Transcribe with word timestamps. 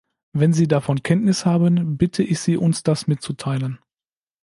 Wenn 0.33 0.51
Sie 0.51 0.67
davon 0.67 1.03
Kenntnis 1.03 1.45
haben, 1.45 1.99
bitte 1.99 2.23
ich 2.23 2.39
Sie, 2.39 2.57
uns 2.57 2.81
das 2.81 3.05
mitzuteilen. 3.05 3.77